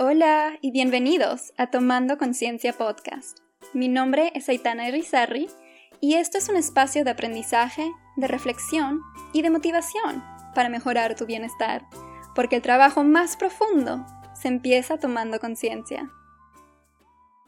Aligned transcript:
Hola 0.00 0.56
y 0.60 0.70
bienvenidos 0.70 1.52
a 1.56 1.72
Tomando 1.72 2.18
Conciencia 2.18 2.72
Podcast. 2.72 3.40
Mi 3.74 3.88
nombre 3.88 4.30
es 4.36 4.48
Aitana 4.48 4.86
Irizarry 4.86 5.48
y 6.00 6.14
esto 6.14 6.38
es 6.38 6.48
un 6.48 6.54
espacio 6.54 7.02
de 7.02 7.10
aprendizaje, 7.10 7.90
de 8.14 8.28
reflexión 8.28 9.00
y 9.32 9.42
de 9.42 9.50
motivación 9.50 10.22
para 10.54 10.68
mejorar 10.68 11.16
tu 11.16 11.26
bienestar, 11.26 11.84
porque 12.36 12.54
el 12.54 12.62
trabajo 12.62 13.02
más 13.02 13.36
profundo 13.36 14.06
se 14.40 14.46
empieza 14.46 14.98
tomando 14.98 15.40
conciencia. 15.40 16.08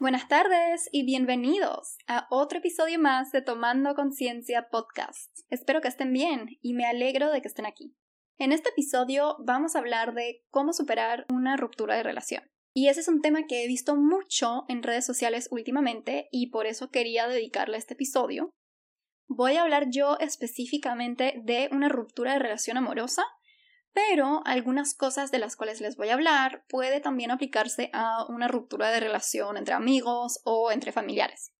Buenas 0.01 0.27
tardes 0.27 0.89
y 0.91 1.05
bienvenidos 1.05 1.99
a 2.07 2.27
otro 2.29 2.59
episodio 2.59 2.99
más 2.99 3.31
de 3.31 3.41
Tomando 3.41 3.95
Conciencia 3.95 4.67
Podcast. 4.69 5.29
Espero 5.49 5.79
que 5.79 5.87
estén 5.87 6.11
bien 6.11 6.57
y 6.61 6.73
me 6.73 6.85
alegro 6.85 7.31
de 7.31 7.41
que 7.41 7.47
estén 7.47 7.65
aquí. 7.65 7.95
En 8.41 8.51
este 8.51 8.69
episodio 8.69 9.35
vamos 9.37 9.75
a 9.75 9.79
hablar 9.79 10.15
de 10.15 10.43
cómo 10.49 10.73
superar 10.73 11.27
una 11.31 11.57
ruptura 11.57 11.95
de 11.95 12.01
relación. 12.01 12.41
Y 12.73 12.87
ese 12.87 13.01
es 13.01 13.07
un 13.07 13.21
tema 13.21 13.45
que 13.45 13.63
he 13.63 13.67
visto 13.67 13.95
mucho 13.95 14.63
en 14.67 14.81
redes 14.81 15.05
sociales 15.05 15.47
últimamente 15.51 16.27
y 16.31 16.49
por 16.49 16.65
eso 16.65 16.89
quería 16.89 17.27
dedicarle 17.27 17.77
este 17.77 17.93
episodio. 17.93 18.49
Voy 19.27 19.57
a 19.57 19.61
hablar 19.61 19.91
yo 19.91 20.17
específicamente 20.17 21.35
de 21.43 21.69
una 21.71 21.87
ruptura 21.87 22.33
de 22.33 22.39
relación 22.39 22.77
amorosa, 22.77 23.21
pero 23.93 24.41
algunas 24.43 24.95
cosas 24.95 25.29
de 25.29 25.37
las 25.37 25.55
cuales 25.55 25.79
les 25.79 25.95
voy 25.95 26.09
a 26.09 26.15
hablar 26.15 26.65
puede 26.67 26.99
también 26.99 27.29
aplicarse 27.29 27.91
a 27.93 28.25
una 28.27 28.47
ruptura 28.47 28.89
de 28.89 29.01
relación 29.01 29.55
entre 29.55 29.75
amigos 29.75 30.41
o 30.45 30.71
entre 30.71 30.91
familiares. 30.91 31.51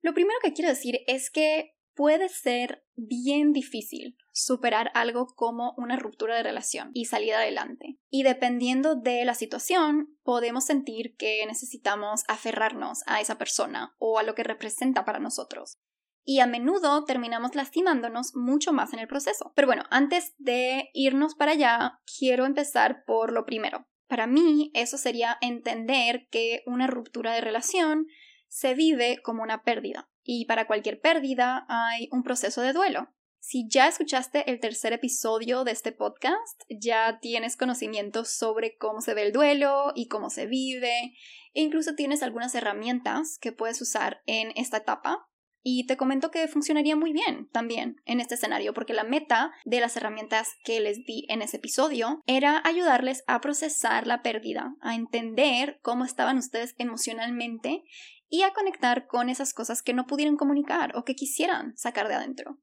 Lo 0.00 0.14
primero 0.14 0.38
que 0.44 0.52
quiero 0.52 0.68
decir 0.68 1.00
es 1.08 1.28
que 1.28 1.74
puede 2.00 2.30
ser 2.30 2.82
bien 2.96 3.52
difícil 3.52 4.16
superar 4.32 4.90
algo 4.94 5.26
como 5.36 5.74
una 5.76 5.96
ruptura 5.96 6.34
de 6.34 6.42
relación 6.42 6.92
y 6.94 7.04
salir 7.04 7.34
adelante. 7.34 7.98
Y 8.08 8.22
dependiendo 8.22 8.94
de 8.94 9.22
la 9.26 9.34
situación, 9.34 10.16
podemos 10.22 10.64
sentir 10.64 11.14
que 11.18 11.44
necesitamos 11.46 12.22
aferrarnos 12.26 13.02
a 13.06 13.20
esa 13.20 13.36
persona 13.36 13.94
o 13.98 14.18
a 14.18 14.22
lo 14.22 14.34
que 14.34 14.44
representa 14.44 15.04
para 15.04 15.18
nosotros. 15.18 15.76
Y 16.24 16.40
a 16.40 16.46
menudo 16.46 17.04
terminamos 17.04 17.54
lastimándonos 17.54 18.34
mucho 18.34 18.72
más 18.72 18.94
en 18.94 19.00
el 19.00 19.06
proceso. 19.06 19.52
Pero 19.54 19.68
bueno, 19.68 19.82
antes 19.90 20.32
de 20.38 20.88
irnos 20.94 21.34
para 21.34 21.52
allá, 21.52 22.00
quiero 22.18 22.46
empezar 22.46 23.04
por 23.04 23.30
lo 23.30 23.44
primero. 23.44 23.86
Para 24.08 24.26
mí, 24.26 24.70
eso 24.72 24.96
sería 24.96 25.36
entender 25.42 26.28
que 26.30 26.62
una 26.64 26.86
ruptura 26.86 27.34
de 27.34 27.42
relación 27.42 28.06
se 28.48 28.72
vive 28.72 29.20
como 29.22 29.42
una 29.42 29.62
pérdida. 29.62 30.08
Y 30.22 30.46
para 30.46 30.66
cualquier 30.66 31.00
pérdida 31.00 31.66
hay 31.68 32.08
un 32.12 32.22
proceso 32.22 32.60
de 32.62 32.72
duelo. 32.72 33.08
Si 33.42 33.66
ya 33.68 33.88
escuchaste 33.88 34.50
el 34.50 34.60
tercer 34.60 34.92
episodio 34.92 35.64
de 35.64 35.72
este 35.72 35.92
podcast, 35.92 36.62
ya 36.68 37.20
tienes 37.20 37.56
conocimiento 37.56 38.26
sobre 38.26 38.76
cómo 38.76 39.00
se 39.00 39.14
ve 39.14 39.22
el 39.22 39.32
duelo 39.32 39.92
y 39.94 40.08
cómo 40.08 40.28
se 40.28 40.46
vive, 40.46 41.14
e 41.54 41.62
incluso 41.62 41.94
tienes 41.94 42.22
algunas 42.22 42.54
herramientas 42.54 43.38
que 43.40 43.52
puedes 43.52 43.80
usar 43.80 44.20
en 44.26 44.52
esta 44.56 44.76
etapa. 44.76 45.26
Y 45.62 45.86
te 45.86 45.96
comento 45.96 46.30
que 46.30 46.48
funcionaría 46.48 46.96
muy 46.96 47.12
bien 47.12 47.48
también 47.50 47.96
en 48.04 48.20
este 48.20 48.34
escenario, 48.34 48.74
porque 48.74 48.94
la 48.94 49.04
meta 49.04 49.52
de 49.64 49.80
las 49.80 49.96
herramientas 49.96 50.48
que 50.64 50.80
les 50.80 51.04
di 51.04 51.26
en 51.28 51.40
ese 51.40 51.56
episodio 51.56 52.22
era 52.26 52.62
ayudarles 52.64 53.24
a 53.26 53.40
procesar 53.40 54.06
la 54.06 54.22
pérdida, 54.22 54.74
a 54.82 54.94
entender 54.94 55.78
cómo 55.82 56.04
estaban 56.04 56.36
ustedes 56.38 56.74
emocionalmente 56.78 57.84
y 58.30 58.42
a 58.42 58.52
conectar 58.52 59.06
con 59.06 59.28
esas 59.28 59.52
cosas 59.52 59.82
que 59.82 59.92
no 59.92 60.06
pudieron 60.06 60.36
comunicar 60.36 60.96
o 60.96 61.04
que 61.04 61.16
quisieran 61.16 61.76
sacar 61.76 62.08
de 62.08 62.14
adentro. 62.14 62.58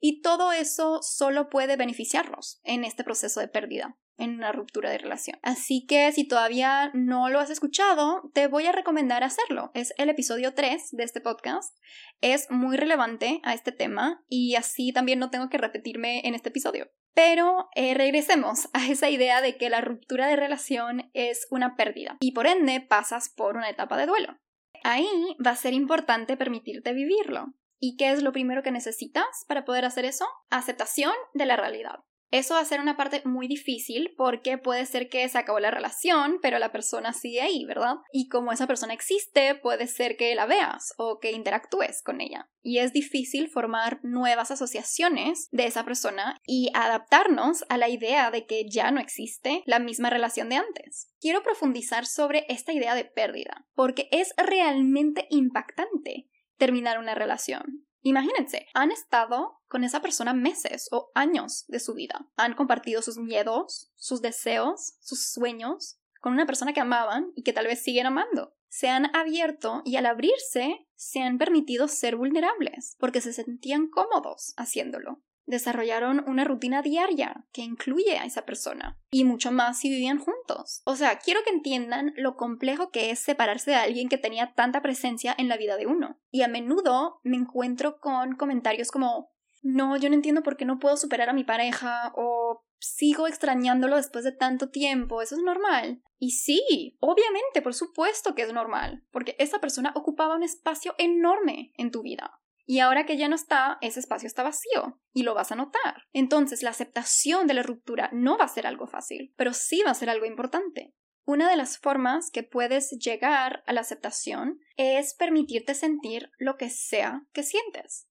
Y 0.00 0.20
todo 0.22 0.52
eso 0.52 1.00
solo 1.02 1.48
puede 1.48 1.76
beneficiarlos 1.76 2.60
en 2.64 2.84
este 2.84 3.04
proceso 3.04 3.40
de 3.40 3.48
pérdida, 3.48 3.96
en 4.18 4.34
una 4.34 4.52
ruptura 4.52 4.90
de 4.90 4.98
relación. 4.98 5.38
Así 5.42 5.86
que 5.86 6.10
si 6.12 6.26
todavía 6.26 6.90
no 6.94 7.28
lo 7.30 7.40
has 7.40 7.50
escuchado, 7.50 8.30
te 8.34 8.46
voy 8.46 8.66
a 8.66 8.72
recomendar 8.72 9.24
hacerlo. 9.24 9.70
Es 9.74 9.92
el 9.96 10.08
episodio 10.08 10.54
3 10.54 10.90
de 10.92 11.04
este 11.04 11.20
podcast. 11.20 11.76
Es 12.20 12.50
muy 12.50 12.76
relevante 12.76 13.40
a 13.44 13.54
este 13.54 13.72
tema 13.72 14.24
y 14.28 14.56
así 14.56 14.92
también 14.92 15.18
no 15.18 15.30
tengo 15.30 15.48
que 15.48 15.58
repetirme 15.58 16.26
en 16.26 16.34
este 16.34 16.50
episodio. 16.50 16.90
Pero 17.14 17.68
eh, 17.74 17.94
regresemos 17.94 18.68
a 18.72 18.86
esa 18.88 19.08
idea 19.08 19.40
de 19.40 19.56
que 19.56 19.70
la 19.70 19.80
ruptura 19.80 20.26
de 20.26 20.36
relación 20.36 21.10
es 21.14 21.46
una 21.50 21.76
pérdida 21.76 22.16
y 22.20 22.32
por 22.32 22.46
ende 22.46 22.80
pasas 22.80 23.28
por 23.28 23.56
una 23.56 23.70
etapa 23.70 23.96
de 23.96 24.06
duelo. 24.06 24.36
Ahí 24.84 25.08
va 25.44 25.52
a 25.52 25.56
ser 25.56 25.72
importante 25.72 26.36
permitirte 26.36 26.92
vivirlo. 26.92 27.54
¿Y 27.80 27.96
qué 27.96 28.12
es 28.12 28.22
lo 28.22 28.32
primero 28.32 28.62
que 28.62 28.70
necesitas 28.70 29.24
para 29.48 29.64
poder 29.64 29.86
hacer 29.86 30.04
eso? 30.04 30.26
Aceptación 30.50 31.14
de 31.32 31.46
la 31.46 31.56
realidad. 31.56 32.00
Eso 32.34 32.54
va 32.54 32.60
a 32.60 32.64
ser 32.64 32.80
una 32.80 32.96
parte 32.96 33.22
muy 33.24 33.46
difícil 33.46 34.12
porque 34.16 34.58
puede 34.58 34.86
ser 34.86 35.08
que 35.08 35.28
se 35.28 35.38
acabó 35.38 35.60
la 35.60 35.70
relación, 35.70 36.40
pero 36.42 36.58
la 36.58 36.72
persona 36.72 37.12
sigue 37.12 37.40
ahí, 37.40 37.64
¿verdad? 37.64 37.98
Y 38.12 38.26
como 38.26 38.50
esa 38.50 38.66
persona 38.66 38.92
existe, 38.92 39.54
puede 39.54 39.86
ser 39.86 40.16
que 40.16 40.34
la 40.34 40.44
veas 40.44 40.94
o 40.98 41.20
que 41.20 41.30
interactúes 41.30 42.02
con 42.02 42.20
ella. 42.20 42.50
Y 42.60 42.78
es 42.78 42.92
difícil 42.92 43.48
formar 43.48 44.00
nuevas 44.02 44.50
asociaciones 44.50 45.46
de 45.52 45.66
esa 45.66 45.84
persona 45.84 46.40
y 46.44 46.70
adaptarnos 46.74 47.64
a 47.68 47.78
la 47.78 47.88
idea 47.88 48.32
de 48.32 48.46
que 48.46 48.68
ya 48.68 48.90
no 48.90 49.00
existe 49.00 49.62
la 49.64 49.78
misma 49.78 50.10
relación 50.10 50.48
de 50.48 50.56
antes. 50.56 51.12
Quiero 51.20 51.40
profundizar 51.44 52.04
sobre 52.04 52.46
esta 52.48 52.72
idea 52.72 52.96
de 52.96 53.04
pérdida, 53.04 53.64
porque 53.76 54.08
es 54.10 54.34
realmente 54.36 55.28
impactante 55.30 56.28
terminar 56.56 56.98
una 56.98 57.14
relación. 57.14 57.83
Imagínense, 58.06 58.66
han 58.74 58.92
estado 58.92 59.62
con 59.66 59.82
esa 59.82 60.02
persona 60.02 60.34
meses 60.34 60.88
o 60.92 61.10
años 61.14 61.64
de 61.68 61.80
su 61.80 61.94
vida. 61.94 62.28
Han 62.36 62.54
compartido 62.54 63.00
sus 63.00 63.16
miedos, 63.16 63.90
sus 63.96 64.20
deseos, 64.20 64.96
sus 65.00 65.32
sueños 65.32 65.98
con 66.20 66.34
una 66.34 66.44
persona 66.44 66.74
que 66.74 66.80
amaban 66.80 67.32
y 67.34 67.42
que 67.42 67.54
tal 67.54 67.66
vez 67.66 67.82
siguen 67.82 68.04
amando. 68.04 68.54
Se 68.68 68.90
han 68.90 69.14
abierto 69.16 69.80
y 69.86 69.96
al 69.96 70.04
abrirse 70.04 70.86
se 70.94 71.22
han 71.22 71.38
permitido 71.38 71.88
ser 71.88 72.16
vulnerables 72.16 72.94
porque 72.98 73.22
se 73.22 73.32
sentían 73.32 73.88
cómodos 73.88 74.52
haciéndolo 74.58 75.22
desarrollaron 75.46 76.24
una 76.26 76.44
rutina 76.44 76.82
diaria 76.82 77.46
que 77.52 77.62
incluye 77.62 78.18
a 78.18 78.24
esa 78.24 78.44
persona 78.44 78.98
y 79.10 79.24
mucho 79.24 79.52
más 79.52 79.78
si 79.78 79.90
vivían 79.90 80.18
juntos. 80.18 80.82
O 80.84 80.96
sea, 80.96 81.18
quiero 81.18 81.40
que 81.44 81.50
entiendan 81.50 82.12
lo 82.16 82.36
complejo 82.36 82.90
que 82.90 83.10
es 83.10 83.18
separarse 83.18 83.72
de 83.72 83.76
alguien 83.76 84.08
que 84.08 84.18
tenía 84.18 84.54
tanta 84.54 84.82
presencia 84.82 85.34
en 85.36 85.48
la 85.48 85.56
vida 85.56 85.76
de 85.76 85.86
uno. 85.86 86.18
Y 86.30 86.42
a 86.42 86.48
menudo 86.48 87.20
me 87.22 87.36
encuentro 87.36 87.98
con 87.98 88.36
comentarios 88.36 88.90
como 88.90 89.32
no, 89.62 89.96
yo 89.96 90.10
no 90.10 90.14
entiendo 90.14 90.42
por 90.42 90.56
qué 90.56 90.66
no 90.66 90.78
puedo 90.78 90.96
superar 90.96 91.30
a 91.30 91.32
mi 91.32 91.42
pareja 91.42 92.12
o 92.16 92.64
sigo 92.78 93.26
extrañándolo 93.26 93.96
después 93.96 94.24
de 94.24 94.32
tanto 94.32 94.68
tiempo, 94.68 95.22
eso 95.22 95.36
es 95.36 95.42
normal. 95.42 96.02
Y 96.18 96.32
sí, 96.32 96.96
obviamente, 97.00 97.62
por 97.62 97.74
supuesto 97.74 98.34
que 98.34 98.42
es 98.42 98.52
normal, 98.52 99.04
porque 99.10 99.36
esa 99.38 99.60
persona 99.60 99.92
ocupaba 99.96 100.36
un 100.36 100.42
espacio 100.42 100.94
enorme 100.98 101.72
en 101.76 101.90
tu 101.90 102.02
vida. 102.02 102.40
Y 102.66 102.80
ahora 102.80 103.04
que 103.04 103.16
ya 103.16 103.28
no 103.28 103.34
está, 103.34 103.78
ese 103.82 104.00
espacio 104.00 104.26
está 104.26 104.42
vacío 104.42 105.00
y 105.12 105.22
lo 105.22 105.34
vas 105.34 105.52
a 105.52 105.56
notar. 105.56 106.04
Entonces, 106.12 106.62
la 106.62 106.70
aceptación 106.70 107.46
de 107.46 107.54
la 107.54 107.62
ruptura 107.62 108.10
no 108.12 108.38
va 108.38 108.44
a 108.44 108.48
ser 108.48 108.66
algo 108.66 108.86
fácil, 108.86 109.34
pero 109.36 109.52
sí 109.52 109.82
va 109.84 109.90
a 109.90 109.94
ser 109.94 110.08
algo 110.08 110.24
importante. 110.24 110.94
Una 111.26 111.48
de 111.48 111.56
las 111.56 111.78
formas 111.78 112.30
que 112.30 112.42
puedes 112.42 112.90
llegar 112.98 113.62
a 113.66 113.72
la 113.72 113.80
aceptación 113.80 114.60
es 114.76 115.14
permitirte 115.14 115.74
sentir 115.74 116.30
lo 116.38 116.56
que 116.56 116.68
sea 116.68 117.22
que 117.32 117.42
sientes. 117.42 118.08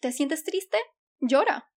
¿Te 0.00 0.12
sientes 0.12 0.44
triste? 0.44 0.78
Llora. 1.20 1.72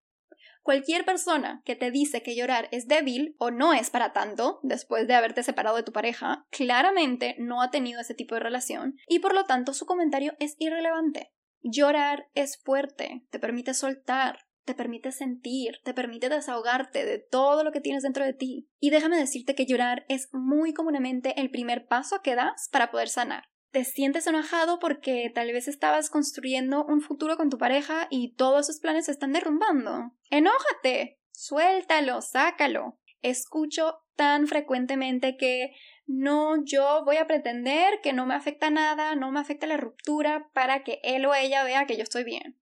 Cualquier 0.62 1.06
persona 1.06 1.62
que 1.64 1.75
te 1.75 1.91
dice 1.91 2.24
que 2.24 2.35
llorar 2.35 2.69
es 2.72 2.88
débil 2.88 3.35
o 3.38 3.52
no 3.52 3.74
es 3.74 3.91
para 3.91 4.14
tanto, 4.14 4.59
después 4.64 5.08
de 5.08 5.14
haberte 5.14 5.44
separado 5.44 5.75
de 5.75 5.84
tu 5.84 5.91
pareja, 5.91 6.47
claramente 6.50 7.35
no 7.38 7.62
ha 7.62 7.69
tenido 7.69 8.02
ese 8.02 8.16
tipo 8.16 8.34
de 8.34 8.41
relación 8.41 8.97
y 9.08 9.19
por 9.19 9.35
lo 9.35 9.46
tanto 9.46 9.74
su 9.74 9.85
comentario 9.85 10.34
es 10.40 10.56
irrelevante. 10.58 11.34
Llorar 11.68 12.28
es 12.36 12.62
fuerte, 12.62 13.26
te 13.31 13.40
permite 13.40 13.73
soltar, 13.73 14.46
te 14.66 14.76
permite 14.76 15.12
sentir, 15.12 15.79
te 15.84 15.96
permite 15.96 16.29
desahogarte 16.29 17.03
de 17.03 17.17
todo 17.17 17.64
lo 17.64 17.72
que 17.72 17.82
tienes 17.82 18.03
dentro 18.03 18.23
de 18.23 18.34
ti. 18.34 18.70
Y 18.79 18.91
déjame 18.91 19.17
decirte 19.17 19.56
que 19.56 19.66
llorar 19.66 20.06
es 20.08 20.29
muy 20.32 20.76
comúnmente 20.76 21.41
el 21.41 21.50
primer 21.50 21.88
paso 21.88 22.22
que 22.22 22.35
das 22.35 22.70
para 22.72 22.91
poder 22.91 23.09
sanar. 23.09 23.46
Te 23.72 23.84
sientes 23.84 24.28
enojado 24.28 24.78
porque 24.78 25.32
tal 25.34 25.52
vez 25.53 25.67
estabas 25.67 26.12
construyendo 26.12 26.85
un 26.85 27.02
futuro 27.02 27.35
con 27.35 27.50
tu 27.50 27.58
pareja 27.58 28.06
y 28.11 28.35
todos 28.35 28.70
esos 28.70 28.79
planes 28.79 29.06
se 29.06 29.11
están 29.11 29.34
derrumbando. 29.34 30.11
Enójate, 30.29 31.20
suéltalo, 31.32 32.22
sácalo. 32.22 33.00
Escucho 33.23 34.03
tan 34.16 34.46
frecuentemente 34.46 35.35
que 35.35 35.72
no, 36.07 36.63
yo 36.63 37.03
voy 37.03 37.17
a 37.17 37.28
pretender 37.28 37.99
que 38.02 38.13
no 38.13 38.25
me 38.25 38.35
afecta 38.35 38.69
nada, 38.69 39.16
no 39.16 39.31
me 39.31 39.40
afecta 39.40 39.67
la 39.67 39.78
ruptura 39.78 40.49
para 40.53 40.84
que 40.84 40.99
él 41.03 41.25
o 41.25 41.34
ella 41.34 41.63
vea 41.63 41.85
que 41.85 41.97
yo 41.97 42.03
estoy 42.03 42.23
bien. 42.23 42.59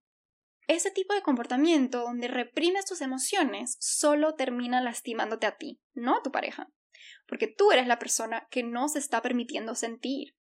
Ese 0.67 0.91
tipo 0.91 1.13
de 1.13 1.21
comportamiento 1.21 2.01
donde 2.01 2.29
reprimes 2.29 2.85
tus 2.85 3.01
emociones 3.01 3.75
solo 3.79 4.35
termina 4.35 4.81
lastimándote 4.81 5.45
a 5.45 5.57
ti, 5.57 5.81
no 5.93 6.15
a 6.15 6.23
tu 6.23 6.31
pareja, 6.31 6.69
porque 7.27 7.47
tú 7.47 7.71
eres 7.71 7.85
la 7.85 7.99
persona 7.99 8.47
que 8.49 8.63
no 8.63 8.87
se 8.87 8.99
está 8.99 9.21
permitiendo 9.21 9.75
sentir. 9.75 10.35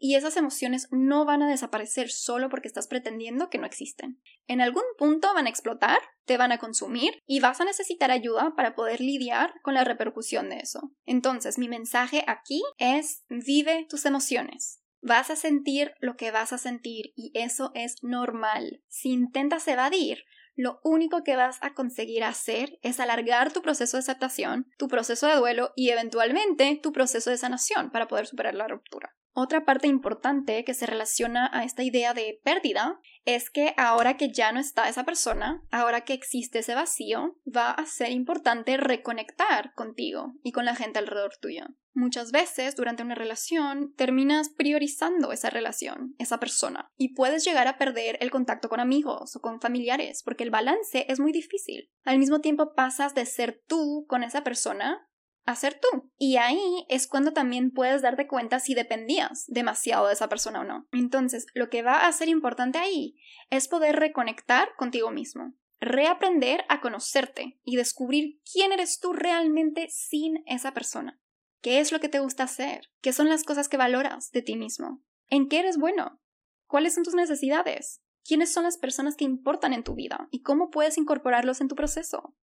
Y 0.00 0.16
esas 0.16 0.36
emociones 0.36 0.88
no 0.90 1.26
van 1.26 1.42
a 1.42 1.48
desaparecer 1.48 2.10
solo 2.10 2.48
porque 2.48 2.66
estás 2.66 2.88
pretendiendo 2.88 3.50
que 3.50 3.58
no 3.58 3.66
existen. 3.66 4.20
En 4.46 4.62
algún 4.62 4.82
punto 4.98 5.32
van 5.34 5.46
a 5.46 5.50
explotar, 5.50 5.98
te 6.24 6.38
van 6.38 6.52
a 6.52 6.58
consumir 6.58 7.18
y 7.26 7.40
vas 7.40 7.60
a 7.60 7.64
necesitar 7.64 8.10
ayuda 8.10 8.54
para 8.56 8.74
poder 8.74 9.00
lidiar 9.00 9.52
con 9.62 9.74
la 9.74 9.84
repercusión 9.84 10.48
de 10.48 10.60
eso. 10.60 10.90
Entonces, 11.04 11.58
mi 11.58 11.68
mensaje 11.68 12.24
aquí 12.26 12.62
es 12.78 13.24
vive 13.28 13.86
tus 13.88 14.06
emociones. 14.06 14.82
Vas 15.02 15.30
a 15.30 15.36
sentir 15.36 15.92
lo 16.00 16.16
que 16.16 16.30
vas 16.30 16.52
a 16.52 16.58
sentir 16.58 17.12
y 17.14 17.30
eso 17.34 17.70
es 17.74 18.02
normal. 18.02 18.82
Si 18.88 19.10
intentas 19.10 19.68
evadir, 19.68 20.24
lo 20.56 20.80
único 20.82 21.24
que 21.24 21.36
vas 21.36 21.58
a 21.62 21.74
conseguir 21.74 22.24
hacer 22.24 22.78
es 22.82 23.00
alargar 23.00 23.52
tu 23.52 23.62
proceso 23.62 23.96
de 23.96 24.00
aceptación, 24.00 24.66
tu 24.78 24.88
proceso 24.88 25.26
de 25.26 25.36
duelo 25.36 25.72
y 25.76 25.90
eventualmente 25.90 26.78
tu 26.82 26.92
proceso 26.92 27.30
de 27.30 27.38
sanación 27.38 27.90
para 27.90 28.08
poder 28.08 28.26
superar 28.26 28.54
la 28.54 28.68
ruptura. 28.68 29.14
Otra 29.32 29.64
parte 29.64 29.86
importante 29.86 30.64
que 30.64 30.74
se 30.74 30.86
relaciona 30.86 31.48
a 31.52 31.64
esta 31.64 31.82
idea 31.82 32.14
de 32.14 32.40
pérdida 32.42 33.00
es 33.24 33.48
que 33.50 33.74
ahora 33.76 34.16
que 34.16 34.32
ya 34.32 34.50
no 34.50 34.58
está 34.58 34.88
esa 34.88 35.04
persona, 35.04 35.62
ahora 35.70 36.02
que 36.02 36.14
existe 36.14 36.60
ese 36.60 36.74
vacío, 36.74 37.36
va 37.46 37.70
a 37.70 37.86
ser 37.86 38.10
importante 38.10 38.76
reconectar 38.76 39.72
contigo 39.74 40.34
y 40.42 40.52
con 40.52 40.64
la 40.64 40.74
gente 40.74 40.98
alrededor 40.98 41.36
tuyo. 41.40 41.66
Muchas 41.92 42.32
veces 42.32 42.76
durante 42.76 43.02
una 43.02 43.14
relación 43.14 43.94
terminas 43.94 44.48
priorizando 44.48 45.32
esa 45.32 45.50
relación, 45.50 46.14
esa 46.18 46.38
persona, 46.38 46.90
y 46.96 47.14
puedes 47.14 47.44
llegar 47.44 47.66
a 47.66 47.78
perder 47.78 48.16
el 48.20 48.30
contacto 48.30 48.68
con 48.68 48.80
amigos 48.80 49.36
o 49.36 49.40
con 49.40 49.60
familiares 49.60 50.22
porque 50.24 50.44
el 50.44 50.50
balance 50.50 51.06
es 51.08 51.20
muy 51.20 51.32
difícil. 51.32 51.90
Al 52.04 52.18
mismo 52.18 52.40
tiempo 52.40 52.74
pasas 52.74 53.14
de 53.14 53.26
ser 53.26 53.62
tú 53.66 54.06
con 54.08 54.22
esa 54.22 54.44
persona 54.44 55.08
a 55.46 55.56
ser 55.56 55.80
tú. 55.80 56.10
Y 56.18 56.36
ahí 56.36 56.86
es 56.88 57.06
cuando 57.06 57.32
también 57.32 57.70
puedes 57.70 58.02
darte 58.02 58.26
cuenta 58.26 58.60
si 58.60 58.74
dependías 58.74 59.44
demasiado 59.48 60.06
de 60.06 60.14
esa 60.14 60.28
persona 60.28 60.60
o 60.60 60.64
no. 60.64 60.86
Entonces, 60.92 61.46
lo 61.54 61.70
que 61.70 61.82
va 61.82 62.06
a 62.06 62.12
ser 62.12 62.28
importante 62.28 62.78
ahí 62.78 63.16
es 63.50 63.68
poder 63.68 63.96
reconectar 63.96 64.68
contigo 64.76 65.10
mismo, 65.10 65.54
reaprender 65.80 66.64
a 66.68 66.80
conocerte 66.80 67.58
y 67.64 67.76
descubrir 67.76 68.40
quién 68.50 68.72
eres 68.72 69.00
tú 69.00 69.12
realmente 69.12 69.88
sin 69.90 70.42
esa 70.46 70.72
persona. 70.72 71.20
¿Qué 71.62 71.80
es 71.80 71.92
lo 71.92 72.00
que 72.00 72.08
te 72.08 72.20
gusta 72.20 72.44
hacer? 72.44 72.88
¿Qué 73.02 73.12
son 73.12 73.28
las 73.28 73.44
cosas 73.44 73.68
que 73.68 73.76
valoras 73.76 74.30
de 74.30 74.42
ti 74.42 74.56
mismo? 74.56 75.02
¿En 75.28 75.48
qué 75.48 75.58
eres 75.58 75.76
bueno? 75.76 76.20
¿Cuáles 76.66 76.94
son 76.94 77.04
tus 77.04 77.14
necesidades? 77.14 78.02
¿Quiénes 78.24 78.52
son 78.52 78.64
las 78.64 78.78
personas 78.78 79.16
que 79.16 79.24
importan 79.24 79.72
en 79.72 79.84
tu 79.84 79.94
vida? 79.94 80.28
¿Y 80.30 80.42
cómo 80.42 80.70
puedes 80.70 80.96
incorporarlos 80.98 81.60
en 81.60 81.68
tu 81.68 81.74
proceso? 81.74 82.34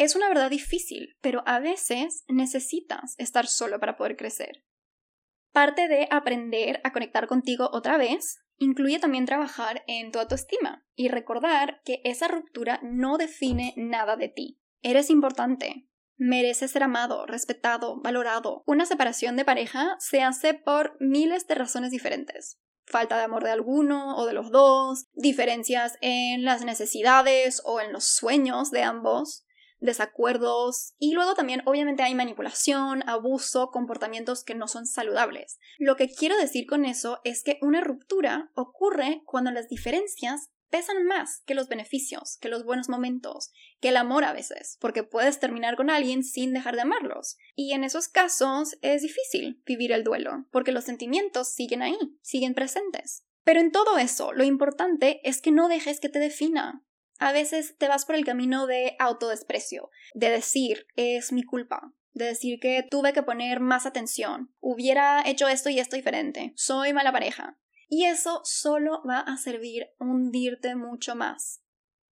Es 0.00 0.16
una 0.16 0.30
verdad 0.30 0.48
difícil, 0.48 1.18
pero 1.20 1.42
a 1.44 1.58
veces 1.58 2.24
necesitas 2.26 3.14
estar 3.18 3.46
solo 3.46 3.78
para 3.78 3.98
poder 3.98 4.16
crecer. 4.16 4.64
Parte 5.52 5.88
de 5.88 6.08
aprender 6.10 6.80
a 6.84 6.92
conectar 6.94 7.26
contigo 7.26 7.68
otra 7.70 7.98
vez 7.98 8.38
incluye 8.56 8.98
también 8.98 9.26
trabajar 9.26 9.84
en 9.86 10.10
tu 10.10 10.18
autoestima 10.18 10.86
y 10.94 11.08
recordar 11.08 11.82
que 11.84 12.00
esa 12.04 12.28
ruptura 12.28 12.80
no 12.82 13.18
define 13.18 13.74
nada 13.76 14.16
de 14.16 14.30
ti. 14.30 14.58
Eres 14.80 15.10
importante, 15.10 15.86
merece 16.16 16.66
ser 16.66 16.82
amado, 16.82 17.26
respetado, 17.26 18.00
valorado. 18.00 18.62
Una 18.66 18.86
separación 18.86 19.36
de 19.36 19.44
pareja 19.44 19.96
se 19.98 20.22
hace 20.22 20.54
por 20.54 20.96
miles 20.98 21.46
de 21.46 21.56
razones 21.56 21.90
diferentes. 21.90 22.58
Falta 22.86 23.18
de 23.18 23.24
amor 23.24 23.44
de 23.44 23.50
alguno 23.50 24.16
o 24.16 24.24
de 24.24 24.32
los 24.32 24.50
dos, 24.50 25.08
diferencias 25.12 25.98
en 26.00 26.42
las 26.46 26.64
necesidades 26.64 27.60
o 27.66 27.82
en 27.82 27.92
los 27.92 28.04
sueños 28.04 28.70
de 28.70 28.82
ambos, 28.82 29.44
desacuerdos 29.80 30.94
y 30.98 31.12
luego 31.12 31.34
también 31.34 31.62
obviamente 31.66 32.02
hay 32.02 32.14
manipulación, 32.14 33.02
abuso, 33.08 33.70
comportamientos 33.70 34.44
que 34.44 34.54
no 34.54 34.68
son 34.68 34.86
saludables. 34.86 35.58
Lo 35.78 35.96
que 35.96 36.08
quiero 36.08 36.36
decir 36.36 36.66
con 36.66 36.84
eso 36.84 37.20
es 37.24 37.42
que 37.42 37.58
una 37.62 37.80
ruptura 37.80 38.50
ocurre 38.54 39.22
cuando 39.26 39.50
las 39.50 39.68
diferencias 39.68 40.50
pesan 40.70 41.04
más 41.04 41.42
que 41.44 41.54
los 41.54 41.68
beneficios, 41.68 42.38
que 42.40 42.48
los 42.48 42.64
buenos 42.64 42.88
momentos, 42.88 43.52
que 43.80 43.88
el 43.88 43.96
amor 43.96 44.24
a 44.24 44.32
veces, 44.32 44.78
porque 44.80 45.02
puedes 45.02 45.40
terminar 45.40 45.76
con 45.76 45.90
alguien 45.90 46.22
sin 46.22 46.52
dejar 46.52 46.76
de 46.76 46.82
amarlos. 46.82 47.36
Y 47.54 47.72
en 47.72 47.84
esos 47.84 48.08
casos 48.08 48.78
es 48.80 49.02
difícil 49.02 49.60
vivir 49.66 49.92
el 49.92 50.04
duelo, 50.04 50.46
porque 50.50 50.72
los 50.72 50.84
sentimientos 50.84 51.48
siguen 51.48 51.82
ahí, 51.82 51.98
siguen 52.22 52.54
presentes. 52.54 53.24
Pero 53.42 53.60
en 53.60 53.72
todo 53.72 53.98
eso, 53.98 54.32
lo 54.32 54.44
importante 54.44 55.20
es 55.24 55.40
que 55.40 55.50
no 55.50 55.68
dejes 55.68 55.98
que 56.00 56.08
te 56.08 56.18
defina. 56.18 56.84
A 57.20 57.32
veces 57.32 57.76
te 57.76 57.86
vas 57.86 58.06
por 58.06 58.14
el 58.14 58.24
camino 58.24 58.66
de 58.66 58.96
autodesprecio, 58.98 59.90
de 60.14 60.30
decir, 60.30 60.86
es 60.96 61.32
mi 61.32 61.42
culpa, 61.42 61.92
de 62.14 62.24
decir 62.24 62.58
que 62.60 62.82
tuve 62.90 63.12
que 63.12 63.22
poner 63.22 63.60
más 63.60 63.84
atención, 63.84 64.54
hubiera 64.58 65.22
hecho 65.28 65.46
esto 65.46 65.68
y 65.68 65.78
esto 65.78 65.96
diferente, 65.96 66.54
soy 66.56 66.94
mala 66.94 67.12
pareja. 67.12 67.58
Y 67.88 68.06
eso 68.06 68.40
solo 68.44 69.02
va 69.06 69.18
a 69.20 69.36
servir 69.36 69.90
a 69.98 70.04
hundirte 70.04 70.74
mucho 70.76 71.14
más. 71.14 71.62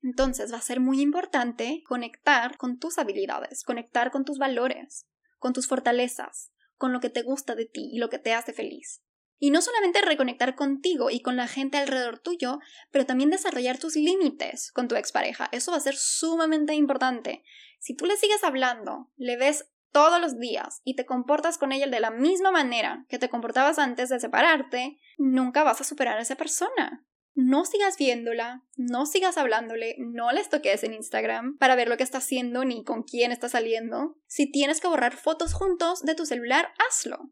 Entonces 0.03 0.53
va 0.53 0.59
a 0.59 0.63
ser 0.63 0.79
muy 0.79 1.01
importante 1.01 1.83
conectar 1.87 2.59
con 2.59 2.79
tus 2.79 2.99
habilidades, 2.99 3.65
conectar 3.65 4.11
con 4.11 4.27
tus 4.27 4.37
valores, 4.37 5.09
con 5.39 5.55
tus 5.55 5.69
fortalezas, 5.69 6.53
con 6.77 6.93
lo 6.93 7.01
que 7.01 7.09
te 7.09 7.23
gusta 7.23 7.55
de 7.55 7.65
ti 7.65 7.89
y 7.95 7.99
lo 7.99 8.11
que 8.11 8.19
te 8.19 8.35
hace 8.35 8.53
feliz. 8.53 9.03
Y 9.39 9.51
no 9.51 9.63
solamente 9.63 10.03
reconectar 10.03 10.55
contigo 10.55 11.11
y 11.11 11.21
con 11.21 11.37
la 11.37 11.47
gente 11.47 11.79
alrededor 11.79 12.19
tuyo, 12.19 12.59
pero 12.91 13.07
también 13.07 13.31
desarrollar 13.31 13.79
tus 13.79 13.95
límites 13.95 14.73
con 14.73 14.89
tu 14.89 14.97
expareja. 14.97 15.49
Eso 15.53 15.71
va 15.71 15.77
a 15.77 15.81
ser 15.81 15.97
sumamente 15.97 16.75
importante. 16.75 17.45
Si 17.79 17.95
tú 17.95 18.07
le 18.07 18.17
sigues 18.17 18.43
hablando, 18.43 19.11
le 19.17 19.37
ves 19.37 19.71
todos 19.93 20.21
los 20.21 20.39
días 20.39 20.81
y 20.85 20.97
te 20.97 21.07
comportas 21.07 21.59
con 21.59 21.73
ella 21.73 21.87
de 21.87 22.01
la 22.01 22.11
misma 22.11 22.51
manera 22.51 23.07
que 23.09 23.19
te 23.19 23.29
comportabas 23.29 23.79
antes 23.79 24.09
de 24.09 24.21
separarte, 24.21 24.99
nunca 25.17 25.63
vas 25.63 25.81
a 25.81 25.85
superar 25.85 26.19
a 26.19 26.23
esa 26.23 26.37
persona. 26.37 27.05
No 27.35 27.65
sigas 27.65 27.97
viéndola, 27.97 28.65
no 28.77 29.07
sigas 29.07 29.39
hablándole, 29.39 29.95
no 29.99 30.33
les 30.33 30.49
toques 30.49 30.83
en 30.83 30.93
Instagram 30.93 31.57
para 31.59 31.77
ver 31.77 31.89
lo 31.89 31.97
que 31.97 32.03
está 32.03 32.19
haciendo 32.19 32.65
ni 32.65 32.83
con 32.83 33.05
quién 33.05 33.31
está 33.31 33.49
saliendo. 33.49 34.19
Si 34.27 34.51
tienes 34.51 34.81
que 34.81 34.89
borrar 34.89 35.15
fotos 35.15 35.55
juntos 35.55 36.03
de 36.03 36.17
tu 36.17 36.27
celular, 36.27 36.73
hazlo. 36.89 37.31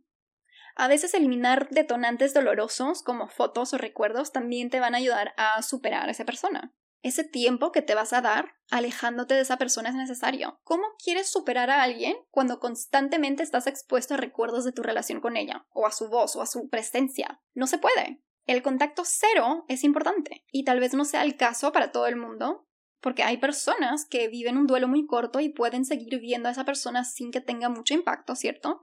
A 0.78 0.88
veces 0.88 1.14
eliminar 1.14 1.70
detonantes 1.70 2.34
dolorosos 2.34 3.02
como 3.02 3.28
fotos 3.28 3.72
o 3.72 3.78
recuerdos 3.78 4.30
también 4.30 4.68
te 4.68 4.78
van 4.78 4.94
a 4.94 4.98
ayudar 4.98 5.32
a 5.38 5.62
superar 5.62 6.08
a 6.08 6.12
esa 6.12 6.26
persona. 6.26 6.74
Ese 7.02 7.24
tiempo 7.24 7.72
que 7.72 7.80
te 7.80 7.94
vas 7.94 8.12
a 8.12 8.20
dar 8.20 8.56
alejándote 8.70 9.34
de 9.34 9.40
esa 9.40 9.56
persona 9.56 9.88
es 9.88 9.94
necesario. 9.94 10.60
¿Cómo 10.64 10.84
quieres 11.02 11.30
superar 11.30 11.70
a 11.70 11.82
alguien 11.82 12.16
cuando 12.30 12.60
constantemente 12.60 13.42
estás 13.42 13.66
expuesto 13.66 14.14
a 14.14 14.16
recuerdos 14.18 14.64
de 14.64 14.72
tu 14.72 14.82
relación 14.82 15.20
con 15.22 15.38
ella, 15.38 15.66
o 15.70 15.86
a 15.86 15.92
su 15.92 16.10
voz, 16.10 16.36
o 16.36 16.42
a 16.42 16.46
su 16.46 16.68
presencia? 16.68 17.40
No 17.54 17.66
se 17.66 17.78
puede. 17.78 18.20
El 18.44 18.62
contacto 18.62 19.02
cero 19.06 19.64
es 19.68 19.82
importante 19.82 20.44
y 20.52 20.64
tal 20.64 20.78
vez 20.78 20.92
no 20.92 21.06
sea 21.06 21.22
el 21.22 21.36
caso 21.36 21.72
para 21.72 21.90
todo 21.90 22.06
el 22.06 22.16
mundo, 22.16 22.68
porque 23.00 23.22
hay 23.22 23.38
personas 23.38 24.04
que 24.04 24.28
viven 24.28 24.58
un 24.58 24.66
duelo 24.66 24.88
muy 24.88 25.06
corto 25.06 25.40
y 25.40 25.48
pueden 25.48 25.86
seguir 25.86 26.20
viendo 26.20 26.48
a 26.48 26.52
esa 26.52 26.64
persona 26.64 27.04
sin 27.04 27.30
que 27.30 27.40
tenga 27.40 27.70
mucho 27.70 27.94
impacto, 27.94 28.36
¿cierto? 28.36 28.82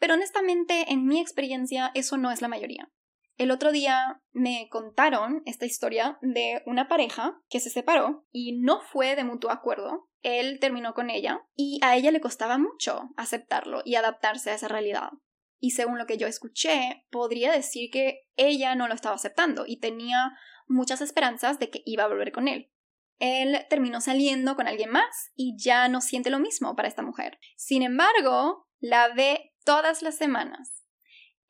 Pero 0.00 0.14
honestamente, 0.14 0.86
en 0.88 1.06
mi 1.06 1.20
experiencia, 1.20 1.92
eso 1.94 2.16
no 2.16 2.32
es 2.32 2.42
la 2.42 2.48
mayoría. 2.48 2.90
El 3.36 3.50
otro 3.50 3.70
día 3.70 4.20
me 4.32 4.68
contaron 4.70 5.42
esta 5.46 5.66
historia 5.66 6.18
de 6.20 6.62
una 6.66 6.88
pareja 6.88 7.40
que 7.48 7.60
se 7.60 7.70
separó 7.70 8.26
y 8.32 8.58
no 8.60 8.80
fue 8.80 9.14
de 9.14 9.24
mutuo 9.24 9.50
acuerdo. 9.50 10.10
Él 10.22 10.58
terminó 10.60 10.92
con 10.92 11.08
ella 11.08 11.46
y 11.54 11.80
a 11.82 11.96
ella 11.96 12.10
le 12.10 12.20
costaba 12.20 12.58
mucho 12.58 13.10
aceptarlo 13.16 13.80
y 13.84 13.94
adaptarse 13.94 14.50
a 14.50 14.54
esa 14.54 14.68
realidad. 14.68 15.10
Y 15.58 15.70
según 15.70 15.96
lo 15.96 16.06
que 16.06 16.18
yo 16.18 16.26
escuché, 16.26 17.06
podría 17.10 17.52
decir 17.52 17.90
que 17.90 18.26
ella 18.36 18.74
no 18.74 18.88
lo 18.88 18.94
estaba 18.94 19.14
aceptando 19.14 19.64
y 19.66 19.78
tenía 19.78 20.32
muchas 20.66 21.00
esperanzas 21.00 21.58
de 21.58 21.70
que 21.70 21.82
iba 21.84 22.04
a 22.04 22.08
volver 22.08 22.32
con 22.32 22.48
él. 22.48 22.70
Él 23.20 23.66
terminó 23.68 24.00
saliendo 24.00 24.56
con 24.56 24.66
alguien 24.66 24.90
más 24.90 25.32
y 25.34 25.56
ya 25.58 25.88
no 25.88 26.00
siente 26.00 26.30
lo 26.30 26.38
mismo 26.38 26.74
para 26.76 26.88
esta 26.88 27.02
mujer. 27.02 27.38
Sin 27.56 27.82
embargo, 27.82 28.66
la 28.80 29.08
ve 29.14 29.49
todas 29.64 30.02
las 30.02 30.16
semanas 30.16 30.80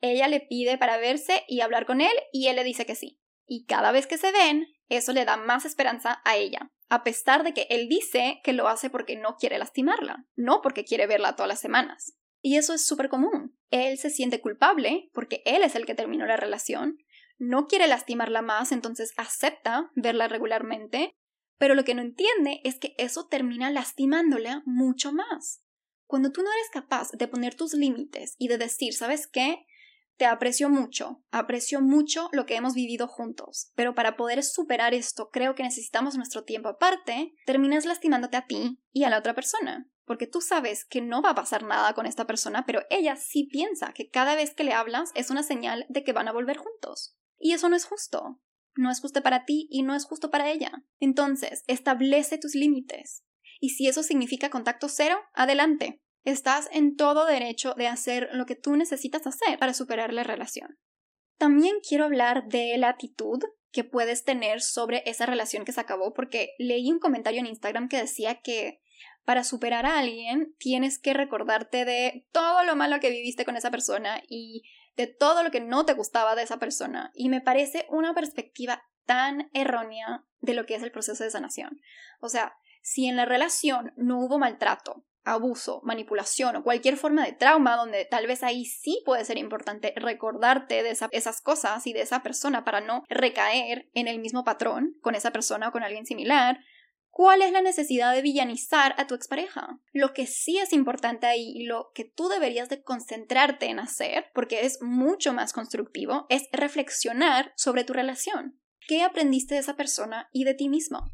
ella 0.01 0.27
le 0.27 0.39
pide 0.39 0.77
para 0.77 0.97
verse 0.97 1.43
y 1.47 1.61
hablar 1.61 1.85
con 1.85 2.01
él 2.01 2.13
y 2.31 2.47
él 2.47 2.55
le 2.55 2.63
dice 2.63 2.85
que 2.85 2.95
sí. 2.95 3.19
Y 3.45 3.65
cada 3.65 3.91
vez 3.91 4.07
que 4.07 4.17
se 4.17 4.31
ven, 4.31 4.67
eso 4.89 5.13
le 5.13 5.25
da 5.25 5.37
más 5.37 5.65
esperanza 5.65 6.21
a 6.25 6.35
ella, 6.35 6.71
a 6.89 7.03
pesar 7.03 7.43
de 7.43 7.53
que 7.53 7.67
él 7.69 7.87
dice 7.87 8.41
que 8.43 8.53
lo 8.53 8.67
hace 8.67 8.89
porque 8.89 9.15
no 9.15 9.37
quiere 9.37 9.59
lastimarla, 9.59 10.25
no 10.35 10.61
porque 10.61 10.83
quiere 10.83 11.07
verla 11.07 11.35
todas 11.35 11.49
las 11.49 11.59
semanas. 11.59 12.17
Y 12.41 12.57
eso 12.57 12.73
es 12.73 12.85
súper 12.85 13.09
común. 13.09 13.55
Él 13.69 13.97
se 13.99 14.09
siente 14.09 14.41
culpable 14.41 15.09
porque 15.13 15.43
él 15.45 15.61
es 15.63 15.75
el 15.75 15.85
que 15.85 15.95
terminó 15.95 16.25
la 16.25 16.37
relación, 16.37 16.97
no 17.37 17.67
quiere 17.67 17.87
lastimarla 17.87 18.41
más, 18.41 18.71
entonces 18.71 19.13
acepta 19.17 19.91
verla 19.95 20.27
regularmente, 20.27 21.13
pero 21.57 21.75
lo 21.75 21.83
que 21.83 21.93
no 21.93 22.01
entiende 22.01 22.61
es 22.63 22.79
que 22.79 22.95
eso 22.97 23.27
termina 23.27 23.69
lastimándola 23.69 24.63
mucho 24.65 25.13
más. 25.13 25.63
Cuando 26.11 26.33
tú 26.33 26.41
no 26.43 26.51
eres 26.51 26.69
capaz 26.69 27.11
de 27.13 27.29
poner 27.29 27.55
tus 27.55 27.73
límites 27.73 28.35
y 28.37 28.49
de 28.49 28.57
decir, 28.57 28.93
¿sabes 28.93 29.27
qué? 29.27 29.65
Te 30.17 30.25
aprecio 30.25 30.69
mucho, 30.69 31.23
aprecio 31.31 31.79
mucho 31.79 32.27
lo 32.33 32.45
que 32.45 32.57
hemos 32.57 32.73
vivido 32.73 33.07
juntos, 33.07 33.71
pero 33.75 33.95
para 33.95 34.17
poder 34.17 34.43
superar 34.43 34.93
esto 34.93 35.29
creo 35.29 35.55
que 35.55 35.63
necesitamos 35.63 36.17
nuestro 36.17 36.43
tiempo 36.43 36.67
aparte, 36.67 37.33
terminas 37.45 37.85
lastimándote 37.85 38.35
a 38.35 38.45
ti 38.45 38.81
y 38.91 39.05
a 39.05 39.09
la 39.09 39.19
otra 39.19 39.33
persona, 39.33 39.89
porque 40.03 40.27
tú 40.27 40.41
sabes 40.41 40.83
que 40.83 40.99
no 40.99 41.21
va 41.21 41.29
a 41.29 41.35
pasar 41.35 41.63
nada 41.63 41.93
con 41.93 42.05
esta 42.05 42.27
persona, 42.27 42.65
pero 42.65 42.81
ella 42.89 43.15
sí 43.15 43.45
piensa 43.45 43.93
que 43.93 44.09
cada 44.09 44.35
vez 44.35 44.53
que 44.53 44.65
le 44.65 44.73
hablas 44.73 45.11
es 45.15 45.29
una 45.29 45.43
señal 45.43 45.85
de 45.87 46.03
que 46.03 46.11
van 46.11 46.27
a 46.27 46.33
volver 46.33 46.57
juntos. 46.57 47.15
Y 47.39 47.53
eso 47.53 47.69
no 47.69 47.77
es 47.77 47.85
justo. 47.85 48.37
No 48.75 48.91
es 48.91 48.99
justo 48.99 49.23
para 49.23 49.45
ti 49.45 49.69
y 49.71 49.83
no 49.83 49.95
es 49.95 50.03
justo 50.03 50.29
para 50.29 50.51
ella. 50.51 50.83
Entonces, 50.99 51.63
establece 51.67 52.37
tus 52.37 52.53
límites. 52.53 53.23
Y 53.61 53.69
si 53.69 53.87
eso 53.87 54.03
significa 54.03 54.49
contacto 54.49 54.89
cero, 54.89 55.21
adelante. 55.33 56.01
Estás 56.23 56.67
en 56.73 56.95
todo 56.95 57.25
derecho 57.25 57.75
de 57.75 57.87
hacer 57.87 58.29
lo 58.33 58.45
que 58.45 58.55
tú 58.55 58.75
necesitas 58.75 59.25
hacer 59.27 59.57
para 59.59 59.73
superar 59.73 60.11
la 60.11 60.23
relación. 60.23 60.79
También 61.37 61.75
quiero 61.87 62.05
hablar 62.05 62.47
de 62.47 62.77
la 62.77 62.89
actitud 62.89 63.39
que 63.71 63.83
puedes 63.83 64.23
tener 64.23 64.61
sobre 64.61 65.03
esa 65.05 65.25
relación 65.25 65.63
que 65.63 65.71
se 65.71 65.79
acabó, 65.79 66.13
porque 66.13 66.49
leí 66.57 66.91
un 66.91 66.99
comentario 66.99 67.39
en 67.39 67.47
Instagram 67.47 67.87
que 67.87 67.97
decía 67.97 68.41
que 68.41 68.81
para 69.23 69.43
superar 69.43 69.85
a 69.85 69.99
alguien 69.99 70.55
tienes 70.57 70.99
que 70.99 71.13
recordarte 71.13 71.85
de 71.85 72.27
todo 72.31 72.63
lo 72.63 72.75
malo 72.75 72.99
que 72.99 73.11
viviste 73.11 73.45
con 73.45 73.55
esa 73.55 73.71
persona 73.71 74.21
y 74.27 74.63
de 74.97 75.07
todo 75.07 75.43
lo 75.43 75.51
que 75.51 75.61
no 75.61 75.85
te 75.85 75.93
gustaba 75.93 76.35
de 76.35 76.43
esa 76.43 76.57
persona. 76.57 77.11
Y 77.13 77.29
me 77.29 77.41
parece 77.41 77.85
una 77.89 78.13
perspectiva 78.15 78.83
tan 79.05 79.49
errónea 79.53 80.25
de 80.39 80.55
lo 80.55 80.65
que 80.65 80.75
es 80.75 80.83
el 80.83 80.91
proceso 80.91 81.23
de 81.23 81.29
sanación. 81.29 81.79
O 82.19 82.29
sea, 82.29 82.55
si 82.81 83.07
en 83.07 83.15
la 83.15 83.25
relación 83.25 83.93
no 83.95 84.19
hubo 84.19 84.39
maltrato, 84.39 85.05
abuso, 85.23 85.81
manipulación 85.83 86.55
o 86.55 86.63
cualquier 86.63 86.97
forma 86.97 87.25
de 87.25 87.33
trauma 87.33 87.75
donde 87.75 88.05
tal 88.05 88.27
vez 88.27 88.43
ahí 88.43 88.65
sí 88.65 89.01
puede 89.05 89.25
ser 89.25 89.37
importante 89.37 89.93
recordarte 89.95 90.83
de 90.83 90.97
esas 91.11 91.41
cosas 91.41 91.85
y 91.85 91.93
de 91.93 92.01
esa 92.01 92.23
persona 92.23 92.63
para 92.63 92.81
no 92.81 93.03
recaer 93.07 93.89
en 93.93 94.07
el 94.07 94.19
mismo 94.19 94.43
patrón 94.43 94.97
con 95.01 95.15
esa 95.15 95.31
persona 95.31 95.69
o 95.69 95.71
con 95.71 95.83
alguien 95.83 96.05
similar. 96.05 96.59
¿Cuál 97.09 97.41
es 97.41 97.51
la 97.51 97.61
necesidad 97.61 98.15
de 98.15 98.21
villanizar 98.21 98.95
a 98.97 99.05
tu 99.05 99.15
expareja? 99.15 99.79
Lo 99.91 100.13
que 100.13 100.25
sí 100.25 100.57
es 100.57 100.71
importante 100.71 101.27
ahí 101.27 101.51
y 101.55 101.65
lo 101.65 101.91
que 101.93 102.05
tú 102.05 102.29
deberías 102.29 102.69
de 102.69 102.81
concentrarte 102.81 103.65
en 103.65 103.79
hacer, 103.79 104.31
porque 104.33 104.65
es 104.65 104.81
mucho 104.81 105.33
más 105.33 105.51
constructivo, 105.51 106.25
es 106.29 106.47
reflexionar 106.53 107.51
sobre 107.57 107.83
tu 107.83 107.91
relación. 107.91 108.61
¿Qué 108.87 109.03
aprendiste 109.03 109.55
de 109.55 109.59
esa 109.59 109.75
persona 109.75 110.29
y 110.31 110.45
de 110.45 110.53
ti 110.53 110.69
mismo? 110.69 111.11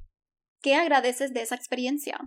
¿Qué 0.61 0.75
agradeces 0.75 1.33
de 1.33 1.41
esa 1.41 1.55
experiencia? 1.55 2.19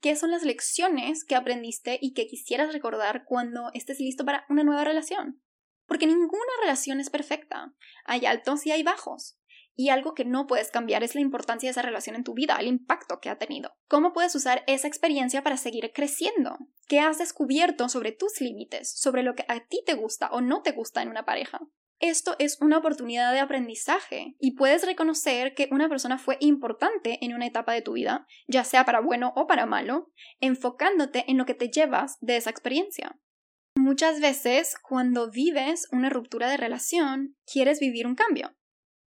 qué 0.00 0.16
son 0.16 0.30
las 0.30 0.42
lecciones 0.42 1.24
que 1.24 1.34
aprendiste 1.34 1.98
y 2.00 2.14
que 2.14 2.26
quisieras 2.26 2.72
recordar 2.72 3.24
cuando 3.24 3.70
estés 3.74 4.00
listo 4.00 4.24
para 4.24 4.44
una 4.48 4.64
nueva 4.64 4.84
relación. 4.84 5.42
Porque 5.86 6.06
ninguna 6.06 6.52
relación 6.62 7.00
es 7.00 7.10
perfecta. 7.10 7.74
Hay 8.04 8.24
altos 8.26 8.66
y 8.66 8.70
hay 8.70 8.82
bajos. 8.82 9.36
Y 9.74 9.88
algo 9.88 10.14
que 10.14 10.24
no 10.24 10.46
puedes 10.46 10.70
cambiar 10.70 11.02
es 11.02 11.14
la 11.14 11.20
importancia 11.20 11.68
de 11.68 11.72
esa 11.72 11.82
relación 11.82 12.14
en 12.14 12.24
tu 12.24 12.34
vida, 12.34 12.56
el 12.56 12.66
impacto 12.66 13.18
que 13.20 13.30
ha 13.30 13.38
tenido. 13.38 13.72
¿Cómo 13.88 14.12
puedes 14.12 14.34
usar 14.34 14.62
esa 14.66 14.88
experiencia 14.88 15.42
para 15.42 15.56
seguir 15.56 15.90
creciendo? 15.92 16.58
¿Qué 16.86 17.00
has 17.00 17.18
descubierto 17.18 17.88
sobre 17.88 18.12
tus 18.12 18.40
límites, 18.40 18.92
sobre 18.92 19.22
lo 19.22 19.34
que 19.34 19.44
a 19.48 19.66
ti 19.66 19.82
te 19.86 19.94
gusta 19.94 20.28
o 20.32 20.40
no 20.40 20.62
te 20.62 20.72
gusta 20.72 21.02
en 21.02 21.08
una 21.08 21.24
pareja? 21.24 21.60
Esto 22.00 22.34
es 22.38 22.56
una 22.62 22.78
oportunidad 22.78 23.30
de 23.34 23.40
aprendizaje 23.40 24.34
y 24.40 24.52
puedes 24.52 24.86
reconocer 24.86 25.54
que 25.54 25.68
una 25.70 25.86
persona 25.90 26.16
fue 26.16 26.38
importante 26.40 27.18
en 27.22 27.34
una 27.34 27.46
etapa 27.46 27.74
de 27.74 27.82
tu 27.82 27.92
vida, 27.92 28.26
ya 28.48 28.64
sea 28.64 28.86
para 28.86 29.00
bueno 29.00 29.34
o 29.36 29.46
para 29.46 29.66
malo, 29.66 30.10
enfocándote 30.40 31.26
en 31.28 31.36
lo 31.36 31.44
que 31.44 31.52
te 31.52 31.68
llevas 31.68 32.16
de 32.20 32.38
esa 32.38 32.48
experiencia. 32.48 33.18
Muchas 33.76 34.18
veces, 34.18 34.76
cuando 34.80 35.30
vives 35.30 35.88
una 35.92 36.08
ruptura 36.08 36.48
de 36.48 36.56
relación, 36.56 37.36
quieres 37.44 37.80
vivir 37.80 38.06
un 38.06 38.14
cambio. 38.14 38.56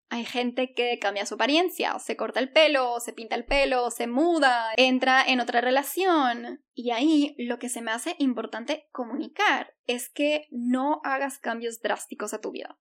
Hay 0.10 0.24
gente 0.24 0.74
que 0.74 1.00
cambia 1.00 1.26
su 1.26 1.36
apariencia, 1.36 1.98
se 2.00 2.16
corta 2.16 2.40
el 2.40 2.52
pelo, 2.52 3.00
se 3.00 3.14
pinta 3.14 3.36
el 3.36 3.46
pelo, 3.46 3.90
se 3.90 4.08
muda, 4.08 4.72
entra 4.78 5.24
en 5.24 5.40
otra 5.40 5.62
relación. 5.62 6.64
Y 6.74 6.92
ahí 6.92 7.36
lo 7.40 7.58
que 7.58 7.70
se 7.70 7.82
me 7.82 7.92
hace 7.92 8.16
importante 8.20 8.88
comunicar 8.92 9.74
es 9.88 10.10
que 10.10 10.48
no 10.52 11.02
hagas 11.04 11.40
cambios 11.40 11.82
drásticos 11.82 12.34
a 12.34 12.42
tu 12.42 12.52
vida. 12.52 12.78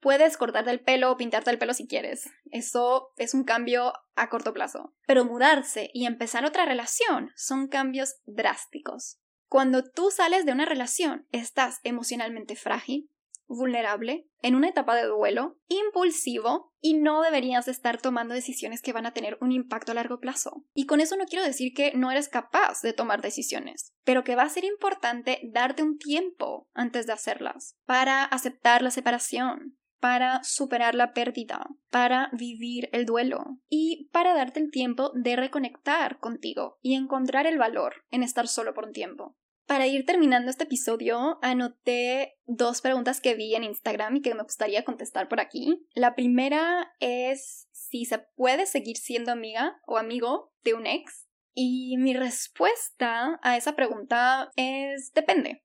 Puedes 0.00 0.36
cortarte 0.36 0.70
el 0.70 0.80
pelo 0.80 1.10
o 1.10 1.16
pintarte 1.16 1.50
el 1.50 1.58
pelo 1.58 1.72
si 1.72 1.86
quieres. 1.86 2.28
Eso 2.50 3.12
es 3.16 3.32
un 3.32 3.44
cambio 3.44 3.94
a 4.16 4.28
corto 4.28 4.52
plazo. 4.52 4.92
Pero 5.06 5.24
mudarse 5.24 5.90
y 5.94 6.04
empezar 6.04 6.44
otra 6.44 6.66
relación 6.66 7.30
son 7.36 7.68
cambios 7.68 8.16
drásticos. 8.26 9.18
Cuando 9.48 9.82
tú 9.82 10.10
sales 10.10 10.44
de 10.44 10.52
una 10.52 10.66
relación, 10.66 11.26
estás 11.32 11.80
emocionalmente 11.84 12.56
frágil, 12.56 13.08
vulnerable, 13.46 14.28
en 14.42 14.54
una 14.54 14.68
etapa 14.68 14.94
de 14.94 15.06
duelo, 15.06 15.58
impulsivo 15.68 16.72
y 16.80 16.94
no 16.94 17.22
deberías 17.22 17.68
estar 17.68 18.00
tomando 18.00 18.34
decisiones 18.34 18.82
que 18.82 18.92
van 18.92 19.06
a 19.06 19.12
tener 19.12 19.38
un 19.40 19.52
impacto 19.52 19.92
a 19.92 19.94
largo 19.94 20.20
plazo. 20.20 20.64
Y 20.74 20.86
con 20.86 21.00
eso 21.00 21.16
no 21.16 21.24
quiero 21.24 21.44
decir 21.44 21.72
que 21.74 21.92
no 21.94 22.10
eres 22.10 22.28
capaz 22.28 22.82
de 22.82 22.92
tomar 22.92 23.22
decisiones, 23.22 23.92
pero 24.04 24.24
que 24.24 24.36
va 24.36 24.42
a 24.42 24.48
ser 24.48 24.64
importante 24.64 25.40
darte 25.44 25.82
un 25.82 25.98
tiempo 25.98 26.68
antes 26.74 27.06
de 27.06 27.12
hacerlas 27.12 27.76
para 27.86 28.24
aceptar 28.24 28.82
la 28.82 28.90
separación, 28.90 29.76
para 30.04 30.44
superar 30.44 30.94
la 30.94 31.14
pérdida, 31.14 31.66
para 31.88 32.28
vivir 32.32 32.90
el 32.92 33.06
duelo 33.06 33.58
y 33.70 34.10
para 34.12 34.34
darte 34.34 34.60
el 34.60 34.70
tiempo 34.70 35.10
de 35.14 35.34
reconectar 35.34 36.18
contigo 36.18 36.76
y 36.82 36.94
encontrar 36.94 37.46
el 37.46 37.56
valor 37.56 38.04
en 38.10 38.22
estar 38.22 38.46
solo 38.46 38.74
por 38.74 38.84
un 38.84 38.92
tiempo. 38.92 39.34
Para 39.66 39.86
ir 39.86 40.04
terminando 40.04 40.50
este 40.50 40.64
episodio, 40.64 41.38
anoté 41.40 42.36
dos 42.44 42.82
preguntas 42.82 43.20
que 43.22 43.34
vi 43.34 43.54
en 43.54 43.64
Instagram 43.64 44.16
y 44.16 44.20
que 44.20 44.34
me 44.34 44.42
gustaría 44.42 44.84
contestar 44.84 45.26
por 45.28 45.40
aquí. 45.40 45.86
La 45.94 46.14
primera 46.14 46.92
es 47.00 47.66
si 47.72 48.04
se 48.04 48.18
puede 48.18 48.66
seguir 48.66 48.98
siendo 48.98 49.32
amiga 49.32 49.80
o 49.86 49.96
amigo 49.96 50.52
de 50.64 50.74
un 50.74 50.86
ex. 50.86 51.28
Y 51.54 51.96
mi 51.96 52.12
respuesta 52.12 53.38
a 53.42 53.56
esa 53.56 53.74
pregunta 53.74 54.50
es 54.56 55.12
depende. 55.14 55.64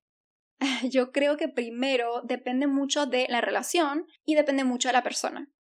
Yo 0.89 1.12
creo 1.12 1.36
que 1.36 1.50
primero 1.50 2.22
depende 2.24 2.68
mucho 2.68 3.06
de 3.06 3.27
la 3.27 3.41
relación 3.41 4.06
y 4.24 4.36
depende 4.36 4.63
mucho 4.63 4.88
de 4.88 4.94
la 4.94 5.03
persona. 5.03 5.51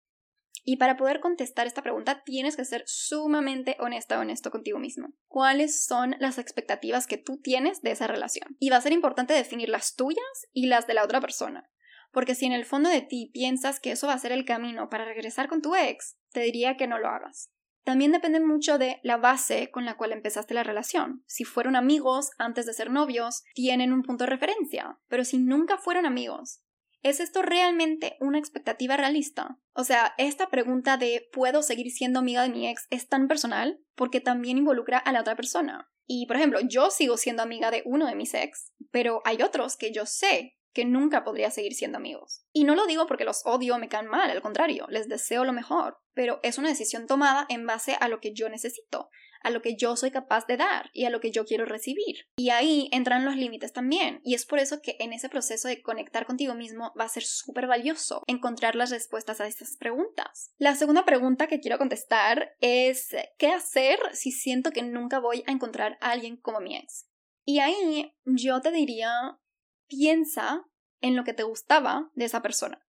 Y 0.70 0.76
para 0.76 0.98
poder 0.98 1.20
contestar 1.20 1.66
esta 1.66 1.80
pregunta 1.80 2.22
tienes 2.24 2.54
que 2.54 2.66
ser 2.66 2.82
sumamente 2.84 3.78
honesta 3.80 4.18
honesto 4.18 4.50
contigo 4.50 4.78
mismo. 4.78 5.14
¿Cuáles 5.26 5.86
son 5.86 6.14
las 6.18 6.36
expectativas 6.36 7.06
que 7.06 7.16
tú 7.16 7.40
tienes 7.40 7.80
de 7.80 7.92
esa 7.92 8.06
relación? 8.06 8.54
Y 8.60 8.68
va 8.68 8.76
a 8.76 8.82
ser 8.82 8.92
importante 8.92 9.32
definir 9.32 9.70
las 9.70 9.96
tuyas 9.96 10.22
y 10.52 10.66
las 10.66 10.86
de 10.86 10.92
la 10.92 11.04
otra 11.04 11.22
persona. 11.22 11.70
Porque 12.12 12.34
si 12.34 12.44
en 12.44 12.52
el 12.52 12.66
fondo 12.66 12.90
de 12.90 13.00
ti 13.00 13.30
piensas 13.32 13.80
que 13.80 13.92
eso 13.92 14.08
va 14.08 14.12
a 14.12 14.18
ser 14.18 14.30
el 14.30 14.44
camino 14.44 14.90
para 14.90 15.06
regresar 15.06 15.48
con 15.48 15.62
tu 15.62 15.74
ex, 15.74 16.18
te 16.32 16.40
diría 16.40 16.76
que 16.76 16.86
no 16.86 16.98
lo 16.98 17.08
hagas. 17.08 17.50
También 17.84 18.12
depende 18.12 18.38
mucho 18.38 18.76
de 18.76 19.00
la 19.02 19.16
base 19.16 19.70
con 19.70 19.86
la 19.86 19.96
cual 19.96 20.12
empezaste 20.12 20.52
la 20.52 20.64
relación. 20.64 21.24
Si 21.26 21.44
fueron 21.44 21.76
amigos 21.76 22.32
antes 22.36 22.66
de 22.66 22.74
ser 22.74 22.90
novios, 22.90 23.42
tienen 23.54 23.94
un 23.94 24.02
punto 24.02 24.24
de 24.24 24.30
referencia. 24.32 24.98
Pero 25.08 25.24
si 25.24 25.38
nunca 25.38 25.78
fueron 25.78 26.04
amigos, 26.04 26.60
¿Es 27.02 27.20
esto 27.20 27.42
realmente 27.42 28.16
una 28.20 28.38
expectativa 28.38 28.96
realista? 28.96 29.58
O 29.72 29.84
sea, 29.84 30.14
esta 30.18 30.50
pregunta 30.50 30.96
de 30.96 31.28
¿puedo 31.32 31.62
seguir 31.62 31.90
siendo 31.92 32.18
amiga 32.18 32.42
de 32.42 32.50
mi 32.50 32.68
ex? 32.68 32.86
es 32.90 33.08
tan 33.08 33.28
personal 33.28 33.80
porque 33.94 34.20
también 34.20 34.58
involucra 34.58 34.98
a 34.98 35.12
la 35.12 35.20
otra 35.20 35.36
persona. 35.36 35.88
Y, 36.06 36.26
por 36.26 36.36
ejemplo, 36.36 36.60
yo 36.60 36.90
sigo 36.90 37.16
siendo 37.16 37.42
amiga 37.42 37.70
de 37.70 37.82
uno 37.84 38.06
de 38.06 38.14
mis 38.14 38.34
ex, 38.34 38.72
pero 38.90 39.20
hay 39.24 39.42
otros 39.42 39.76
que 39.76 39.92
yo 39.92 40.06
sé 40.06 40.56
que 40.72 40.84
nunca 40.84 41.24
podría 41.24 41.50
seguir 41.50 41.74
siendo 41.74 41.98
amigos. 41.98 42.44
Y 42.52 42.64
no 42.64 42.74
lo 42.74 42.86
digo 42.86 43.06
porque 43.06 43.24
los 43.24 43.44
odio 43.44 43.74
o 43.74 43.78
me 43.78 43.88
caen 43.88 44.06
mal, 44.06 44.30
al 44.30 44.42
contrario, 44.42 44.86
les 44.88 45.08
deseo 45.08 45.44
lo 45.44 45.52
mejor, 45.52 45.98
pero 46.14 46.40
es 46.42 46.58
una 46.58 46.68
decisión 46.68 47.06
tomada 47.06 47.46
en 47.48 47.66
base 47.66 47.96
a 48.00 48.08
lo 48.08 48.20
que 48.20 48.32
yo 48.32 48.48
necesito, 48.48 49.10
a 49.42 49.50
lo 49.50 49.62
que 49.62 49.76
yo 49.76 49.96
soy 49.96 50.10
capaz 50.10 50.46
de 50.46 50.56
dar 50.56 50.90
y 50.92 51.04
a 51.04 51.10
lo 51.10 51.20
que 51.20 51.30
yo 51.30 51.44
quiero 51.44 51.64
recibir. 51.64 52.26
Y 52.36 52.50
ahí 52.50 52.88
entran 52.92 53.24
los 53.24 53.36
límites 53.36 53.72
también. 53.72 54.20
Y 54.24 54.34
es 54.34 54.46
por 54.46 54.58
eso 54.58 54.80
que 54.82 54.96
en 55.00 55.12
ese 55.12 55.28
proceso 55.28 55.68
de 55.68 55.82
conectar 55.82 56.26
contigo 56.26 56.54
mismo 56.54 56.92
va 56.98 57.04
a 57.04 57.08
ser 57.08 57.24
súper 57.24 57.66
valioso 57.66 58.22
encontrar 58.26 58.74
las 58.74 58.90
respuestas 58.90 59.40
a 59.40 59.46
estas 59.46 59.76
preguntas. 59.76 60.52
La 60.58 60.74
segunda 60.74 61.04
pregunta 61.04 61.46
que 61.46 61.60
quiero 61.60 61.78
contestar 61.78 62.56
es 62.60 63.14
¿qué 63.38 63.48
hacer 63.48 63.98
si 64.12 64.32
siento 64.32 64.70
que 64.70 64.82
nunca 64.82 65.18
voy 65.18 65.44
a 65.46 65.52
encontrar 65.52 65.98
a 66.00 66.10
alguien 66.10 66.36
como 66.36 66.60
mi 66.60 66.76
ex? 66.76 67.08
Y 67.44 67.60
ahí 67.60 68.14
yo 68.24 68.60
te 68.60 68.70
diría, 68.70 69.38
piensa 69.86 70.66
en 71.00 71.16
lo 71.16 71.24
que 71.24 71.32
te 71.32 71.44
gustaba 71.44 72.10
de 72.14 72.26
esa 72.26 72.42
persona. 72.42 72.86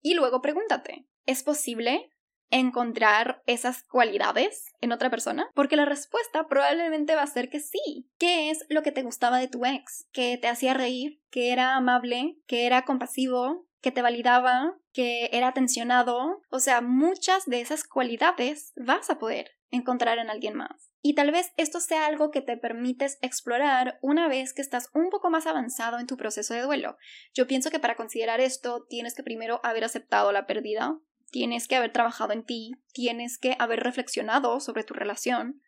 Y 0.00 0.14
luego 0.14 0.42
pregúntate, 0.42 1.06
¿es 1.24 1.42
posible 1.42 2.10
encontrar 2.52 3.42
esas 3.46 3.82
cualidades 3.82 4.66
en 4.80 4.92
otra 4.92 5.10
persona? 5.10 5.50
Porque 5.54 5.76
la 5.76 5.84
respuesta 5.84 6.46
probablemente 6.46 7.16
va 7.16 7.22
a 7.22 7.26
ser 7.26 7.50
que 7.50 7.58
sí. 7.58 8.08
¿Qué 8.18 8.50
es 8.50 8.64
lo 8.68 8.82
que 8.82 8.92
te 8.92 9.02
gustaba 9.02 9.38
de 9.38 9.48
tu 9.48 9.64
ex? 9.64 10.06
¿Que 10.12 10.38
te 10.38 10.48
hacía 10.48 10.74
reír? 10.74 11.20
¿Que 11.30 11.52
era 11.52 11.74
amable? 11.74 12.36
¿Que 12.46 12.66
era 12.66 12.84
compasivo? 12.84 13.66
¿Que 13.80 13.90
te 13.90 14.02
validaba? 14.02 14.76
¿Que 14.92 15.30
era 15.32 15.48
atencionado? 15.48 16.42
O 16.50 16.60
sea, 16.60 16.80
muchas 16.82 17.46
de 17.46 17.60
esas 17.60 17.84
cualidades 17.84 18.72
vas 18.76 19.10
a 19.10 19.18
poder 19.18 19.52
encontrar 19.70 20.18
en 20.18 20.30
alguien 20.30 20.54
más. 20.54 20.92
Y 21.00 21.14
tal 21.14 21.32
vez 21.32 21.52
esto 21.56 21.80
sea 21.80 22.06
algo 22.06 22.30
que 22.30 22.42
te 22.42 22.56
permites 22.56 23.18
explorar 23.22 23.98
una 24.02 24.28
vez 24.28 24.52
que 24.52 24.62
estás 24.62 24.88
un 24.94 25.10
poco 25.10 25.30
más 25.30 25.46
avanzado 25.46 25.98
en 25.98 26.06
tu 26.06 26.16
proceso 26.16 26.54
de 26.54 26.62
duelo. 26.62 26.96
Yo 27.34 27.48
pienso 27.48 27.70
que 27.70 27.80
para 27.80 27.96
considerar 27.96 28.40
esto 28.40 28.86
tienes 28.88 29.14
que 29.14 29.24
primero 29.24 29.60
haber 29.64 29.82
aceptado 29.82 30.30
la 30.30 30.46
pérdida, 30.46 30.96
tienes 31.32 31.66
que 31.66 31.74
haber 31.74 31.92
trabajado 31.92 32.32
en 32.32 32.44
ti, 32.44 32.72
tienes 32.92 33.38
que 33.38 33.56
haber 33.58 33.80
reflexionado 33.80 34.60
sobre 34.60 34.84
tu 34.84 34.94
relación 34.94 35.60